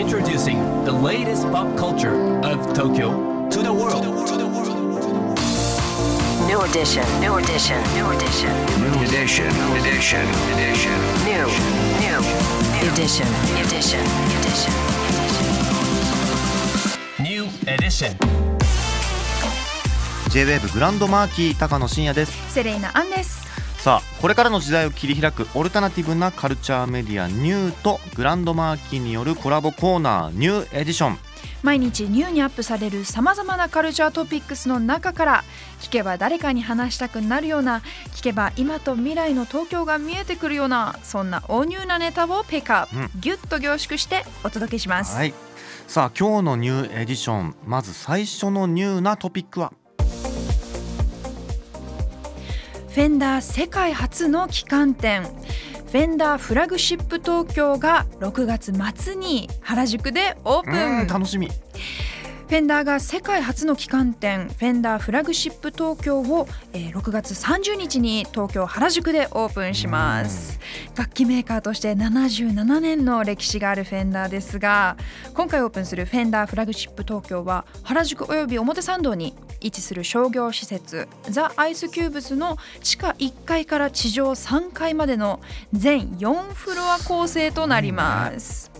[0.00, 3.10] Introducing the latest pop culture of Tokyo
[3.50, 4.06] to the world.
[6.48, 8.48] New edition, new edition, new edition,
[8.80, 10.24] New edition, edition,
[10.56, 10.96] edition.
[11.28, 11.44] new,
[12.00, 12.18] new,
[12.88, 13.28] edition,
[13.60, 14.00] edition,
[14.40, 14.72] edition.
[17.18, 18.16] New edition.
[20.30, 23.49] J-WAVE グランドマーキー高野真也ですセレイナアンです
[23.80, 31.18] さあこれからの時代を切り開くオルタナティブなカルチャーメディアニューとグランドマーキーによるコラボコーナーニューエディション。
[31.62, 35.44] 毎日ニューにアップされるさまざまなカルチャートピックスの中から
[35.80, 37.80] 聞けば誰かに話したくなるような
[38.12, 43.10] 聞けば今と未来の東京が見えてくるようなそんな大ニューなネタをピックアップ、うん。
[43.20, 45.32] ギュッと凝縮してお届けします、はい。
[45.86, 49.72] さあ今日のニューエディションまず最初のニューなトピックは？
[52.90, 55.22] フェンダー世界初の旗艦店。
[55.22, 61.00] フェンダーフラグシップ東京が6月末に原宿でオープン。
[61.00, 61.48] うん楽しみ。
[61.48, 70.58] フェンダーが世界初の旗艦店フェンダーフラグシップ東京を、えー6月30日に東京原宿でオープンします。
[70.96, 74.96] 楽器メーカーとして77年の歴史があるフェンダーですが
[75.34, 85.40] 今回オープンするフェンダーフラグシップ東京は原宿および表参道に位置する商業施設ザ・アイスキューブスの地下1階から地上3階までの
[85.72, 88.70] 全4フロア構成となります。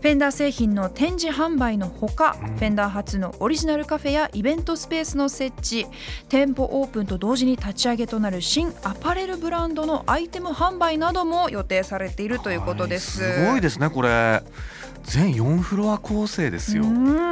[0.00, 5.86] フェンダー製品の展示販売のほか、フェンダー初のオリジナルカフェやイベントスペースの設置
[6.28, 13.22] 店舗オープンと同時に立ち上げとなる新アパレルブランドのアイテム販売なども予定されているということです。
[13.22, 14.42] はいすごいですねこれ
[15.02, 16.86] 全4フロア構成ですよう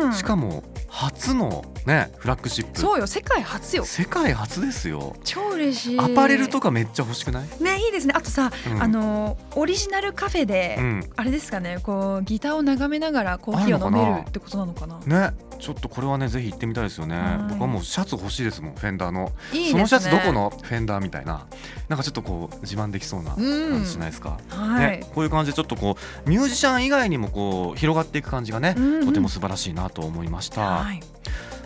[0.09, 0.63] んしかも
[0.97, 2.81] 初のねフラッグシップ。
[2.81, 3.85] そうよ世界初よ。
[3.85, 5.15] 世界初ですよ。
[5.25, 6.01] 超嬉しい。
[6.01, 7.63] アパレルとかめっちゃ欲しくない？
[7.63, 8.15] ねいいですね。
[8.17, 8.83] あとさ、うん。
[8.83, 11.11] あのオリジナルカフェで、うん。
[11.17, 14.99] あれですかねこうギターを眺めながらコーヒーを飲めるってことなのかな？
[15.01, 17.17] ねちょっとこれはねぜひ行ってみたいですよね。
[17.17, 17.39] はい。
[17.51, 19.33] 僕はもうシャツ欲しいですもんフェンダーの。
[19.53, 19.71] ね。
[19.71, 21.47] そのシャツどこのフェンダーみたいな
[21.89, 25.97] なんかちょっとこう自慢できそうな感じしないですか、はい、ね、こういう感じでちょっとこ
[26.27, 29.07] うミュージシャン以外にもこう広がっていく感じがね、うんうん。
[29.07, 31.01] とても素晴らしいなと思いました、はい。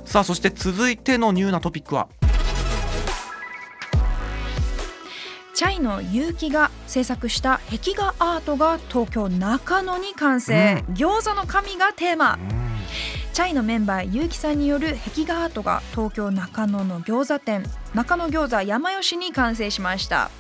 [0.04, 2.08] さあそして続いてのニューなトピックは。
[5.52, 12.38] チャイの結城が制作した壁画アートが東京中野に完成、餃子の神がテーマ
[13.40, 17.64] チャイのメンバー結城さんによる壁画アートが東京中野の餃子店
[17.94, 20.30] 中野餃子山吉に完成しました。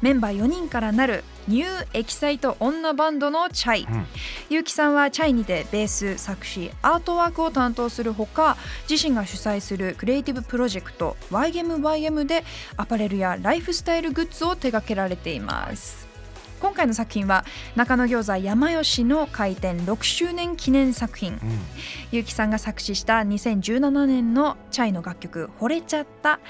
[0.00, 4.06] メンバー4人からなるニューエキサイト女バンドのチャイ、うん。
[4.48, 8.56] 結城さんはチャイにてベース作詞アートワークを担当するほか
[8.88, 12.44] 自身が主催するクリエイティブプロジェクト YMYM で
[12.78, 16.09] アパレルやライフスタイルグッズを手掛けられています
[16.60, 17.44] 今回の作品は
[17.74, 21.32] 中野餃子山吉の開店6周年記念作品。
[21.32, 21.38] うん。
[22.10, 26.40] 結城さんが作詞した2017年のチャイの楽曲「惚れちゃった」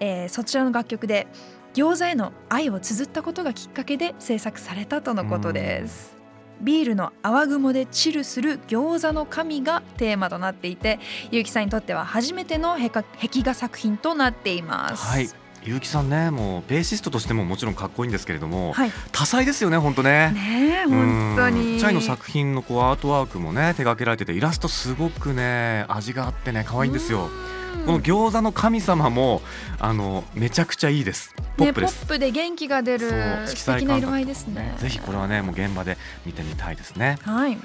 [0.00, 1.26] えーそちらの楽曲で
[1.74, 6.16] 餃子への愛を綴ったことがきっかけで制作されたとのことです。
[6.60, 11.00] ビールの泡雲でチルする餃子の神がテーマとなっていて
[11.30, 15.04] 結城さんにとっては初めての壁画壁画作品となっています。
[15.04, 20.32] はい結城さんねもうベーシストとしてももちろんかっこいいんですけれども、はい、多彩ですよね本当ね。
[20.32, 21.54] ねえ本当うん。
[21.54, 27.28] にチャイの作品のこうアートワークもね手掛けられててイラストすごくね味があってね可愛いんですよ。
[27.76, 27.86] うん。
[27.86, 29.40] この餃子の神様も
[29.78, 31.34] あのめちゃくちゃいいです。
[31.56, 33.10] ポッね、ポプです、ップで元気が出る
[33.46, 34.74] 素敵な色合いですね。
[34.78, 35.96] ぜひこれはねもう現場で
[36.26, 37.18] 見てみたいですね。
[37.22, 37.58] はい、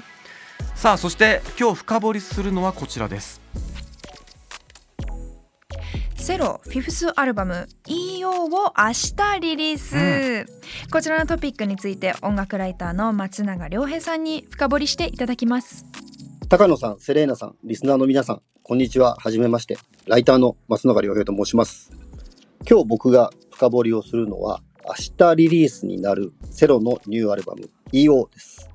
[0.74, 3.40] さあそして今日深掘りするのはこちらです
[6.28, 10.44] セロフィフスアルバム EO を明日リリース、
[10.90, 15.86] こちらのトピックについて音楽ライターの松永良平さんに深掘りしていただきます
[16.50, 19.16] 高野さん、セレーナさん、リスナーの皆さん、こんにちは。
[19.18, 19.78] はじめまして。
[20.06, 21.92] ライターの松永良平と申します。
[22.68, 28.68] 今日僕が深掘りをするのは、明日リリースになるセロのニューアルバム EO です。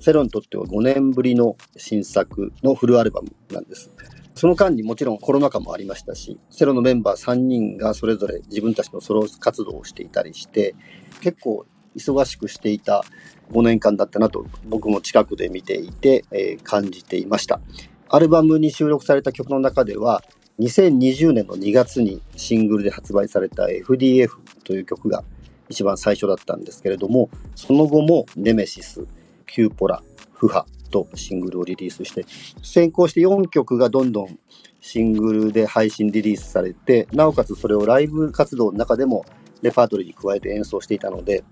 [0.00, 3.90] セロにとっては5年ぶりの新作のフルアルバムなんです。
[4.38, 10.76] その間にもちろんコロナ禍もありましたし、セロのメンバー3人がそれぞれ自分たちのソロ活動をしていたりして、
[11.20, 13.04] 結構忙しくしていた
[13.50, 17.60] 5年間だったなと僕も近くで見ていて、えー感じていました。
[18.08, 20.22] アルバムに収録された曲の中では、
[20.60, 24.30] 2020年の2月にシングルで発売された FDF
[24.62, 25.24] という曲が
[25.68, 29.04] 一番最初だったんですけれども、その後もネメシス、
[29.48, 30.00] キューポラ、
[30.32, 32.24] フハとシングルをリリースして、
[32.62, 34.38] 先行して4曲がどんどん
[34.80, 39.24] シングルで配信リリースされて、なおかつそれをライブ活動の中でも
[39.62, 41.44] レパートリーに加えて演奏していたので、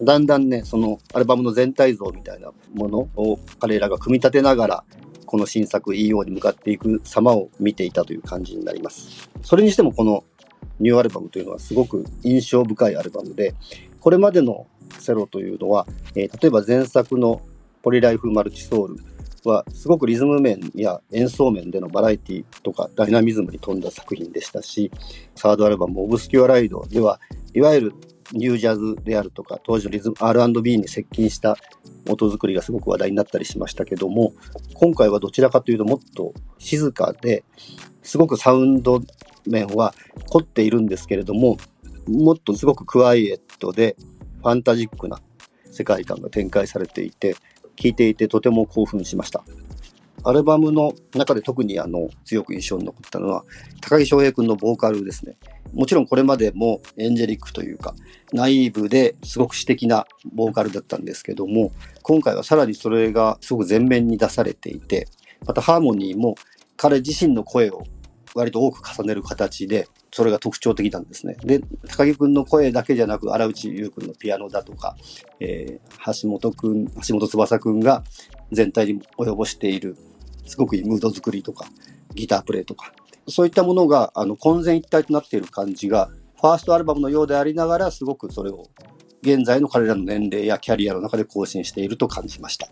[0.00, 4.84] だんだんね、そのアルバムの全体像みたいなものを彼らが組み立てながら、
[5.26, 9.30] この新作 EO に向かっていく様を見ていたという感じになります。
[9.42, 10.24] それにしてもこの
[10.80, 13.54] ニューアルバムというのはすごく印象深いアルバムで、
[14.00, 14.66] これまでの
[14.98, 17.40] セロというのは、えー例えば前作の
[17.82, 18.96] ポリライフマルチソウル
[19.44, 24.90] はすごくリズム面や演奏面でのバラエティとかダイナミズムに富んだ作品でしたし、
[25.34, 27.20] サードアルバムオブスキュアライドでは
[27.54, 27.94] いわゆる
[28.32, 31.56] ニュージャズであるとか当時のリズム R&B に接近した
[32.08, 34.32] 音作りがすごく話題になったりしましたけども
[34.74, 37.44] 今回はどちらかというともっと静かで
[38.02, 39.00] すごくサウンド
[39.46, 39.94] 面は
[40.30, 41.58] 凝っているんですけれども
[42.08, 43.96] もっとすごくクワイエットで
[44.40, 45.20] ファンタジックな
[45.70, 47.36] 世界観が展開されていて
[47.76, 49.44] 聴いていてとても興奮しました。
[50.24, 53.44] アルバムの中で特にあの強く印象に残ったのは
[53.80, 55.36] 高木翔平君のボーカルですね。
[55.72, 57.94] もちろんこれまでもエンジェリックというか
[58.32, 61.72] ナイーブですごく詩的なボーカルだったんですけども
[62.02, 65.08] 今回はさらにそれがすごく前面に出されていて
[65.46, 66.34] またハーモニーも
[66.76, 67.84] 彼自身の声を
[68.34, 71.36] 割と多く重ねる形でそれが特徴的なんですね。
[71.42, 74.96] で高木君の声だけじゃなく荒内優君のピアノだとか、
[75.40, 78.04] えー橋本君橋本翼君が
[78.50, 79.96] 全体に及ぼしている
[80.46, 81.64] すごくいいムード作りとか
[82.14, 82.92] ギタープレイとか
[83.28, 86.10] そういったものがあの混然一体となっている感じが
[86.40, 88.68] ファーストアルバムのようでありながらすごくそれを
[89.22, 92.68] 現在の彼らの年齢やキャリアの中で更新していると感じました。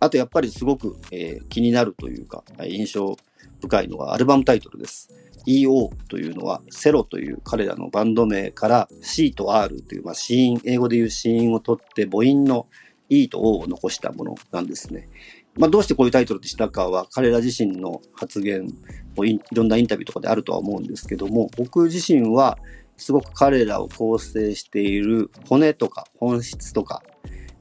[0.00, 3.16] あとやっぱりすごく、えー気になるというか印象
[3.60, 5.10] 深いのはアルバムタイトルです。
[5.48, 12.66] EO というのはセロという彼らのバンド名から C と R という、まあ、子音英語でいう子音を取って母音の
[13.08, 15.08] E と O を残したものなんですね。
[15.56, 18.68] まあ、どうしてこういうタイトルにしたかは彼ら自身の発言
[19.16, 22.58] もいいろんなインタビューとかであるとは思うんですけども僕自身は
[22.96, 27.02] すごく彼らを構成している骨とか本質とか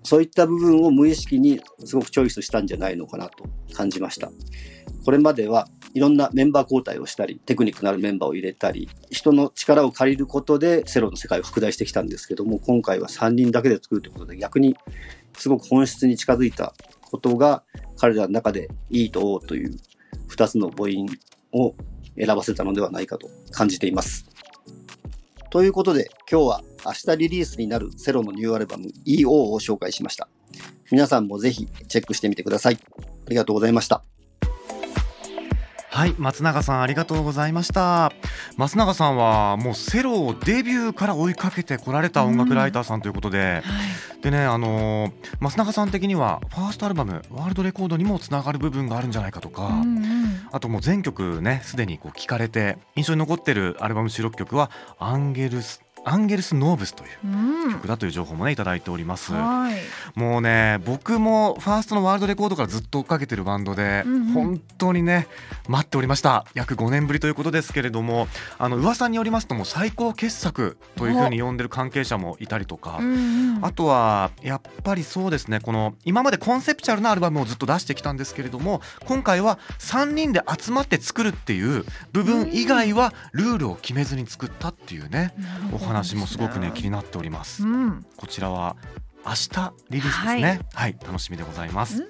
[0.03, 4.31] そういった部分を無意識にすごくチョイスしたんじゃないのかなと感じました。
[5.07, 14.75] これまではいろんなメンバー交代をしたりテクニックのあるメンバーを入れたり人の力を借りることでセロの世界を拡大してきたんですけども今回は3人だけで作るということで逆に
[15.37, 16.73] すごく本質に近づいた
[17.09, 17.63] ことが
[17.97, 19.77] 彼らの中で E と O という
[20.27, 21.05] 2つの母音
[21.53, 21.73] を
[22.17, 24.25] 選ばせたのではないかと感じています。
[25.51, 30.27] ということで今日は明日リリースになるセロのニューアルバム EO を紹介しました。
[30.91, 32.77] 皆さんもぜひチェックしてみてください。
[32.97, 34.03] ありがとうございました。
[35.97, 38.13] はい松永さんありがとうございました。
[38.55, 43.63] 松永さんはもうセロをデビューから追いかけてこられた音楽ライターさんということで、
[44.21, 50.47] でねあのー松永さん的にはファーストアルバムワールドレコードにもつながる部分があるんじゃないかとか、うんうん。
[50.51, 57.71] あともう全曲ねすでにこう聞かれて印象に残ってるアルバム収録曲はアンゲルスアンゲルスノーブスといううん。
[57.73, 59.33] 曲だという情報もねいただいております。
[59.33, 59.79] はい。
[60.15, 64.25] もうね僕もファーストのワールドレコードからずっと追っかけてるバンドで、うんうん。
[64.33, 65.27] 本当にね
[65.67, 66.45] 待っておりました。
[66.53, 68.27] 約5年ぶりということですけれども
[68.57, 73.65] あの噂によりますともう最高傑作というふうに呼んでる関係者もいたりとか、うんうん。
[73.65, 81.83] あとはやっぱりそうですねこの今までコンセプチュアルなアルバムをずっと出してきたんですけれども今回は3人で集まって作るっていう
[82.13, 85.33] 部分以外はルールを決めずに作ったっていうね
[85.73, 87.63] お話もすごくね気になっております。
[87.63, 88.75] うんこちらは
[89.25, 90.59] 明日リリースですね。
[90.73, 92.07] はい、楽しみでございます。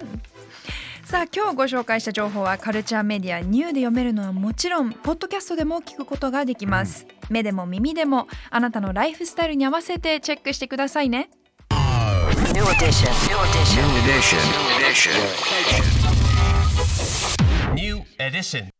[1.03, 11.29] さあ今日ご紹介した情報はカルチャーメディアニューで読めるのはもちろんポッドキャストでも聞くことができます、目でも耳でもあなたのライフスタイルに合わせてチェックしてくださいね
[12.53, 13.09] New edition.
[13.29, 13.87] New edition.
[13.87, 14.39] New edition.
[14.51, 15.13] New edition.
[17.75, 18.76] New edition.